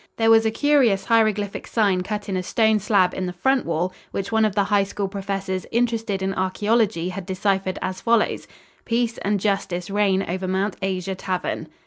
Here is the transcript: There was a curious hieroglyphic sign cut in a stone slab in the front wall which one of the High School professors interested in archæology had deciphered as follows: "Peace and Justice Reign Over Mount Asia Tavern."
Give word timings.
There 0.17 0.31
was 0.31 0.47
a 0.47 0.49
curious 0.49 1.05
hieroglyphic 1.05 1.67
sign 1.67 2.01
cut 2.01 2.27
in 2.27 2.35
a 2.35 2.41
stone 2.41 2.79
slab 2.79 3.13
in 3.13 3.27
the 3.27 3.33
front 3.33 3.67
wall 3.67 3.93
which 4.09 4.31
one 4.31 4.45
of 4.45 4.55
the 4.55 4.63
High 4.63 4.83
School 4.83 5.07
professors 5.07 5.67
interested 5.71 6.23
in 6.23 6.33
archæology 6.33 7.11
had 7.11 7.27
deciphered 7.27 7.77
as 7.83 8.01
follows: 8.01 8.47
"Peace 8.83 9.19
and 9.19 9.39
Justice 9.39 9.91
Reign 9.91 10.25
Over 10.27 10.47
Mount 10.47 10.75
Asia 10.81 11.13
Tavern." 11.13 11.67